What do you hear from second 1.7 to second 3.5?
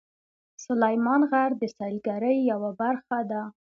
سیلګرۍ یوه برخه ده.